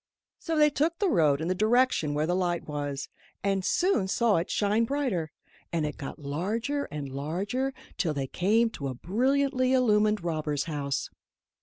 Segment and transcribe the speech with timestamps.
[0.39, 3.07] So they took the road in the direction where the light was,
[3.43, 5.31] and soon saw it shine brighter;
[5.71, 11.11] and it got larger and larger till they came to a brilliantly illumined robber's house.